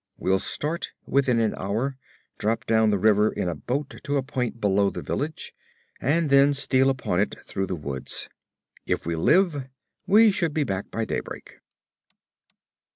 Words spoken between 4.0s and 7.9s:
to a point below the village and then steal upon it through the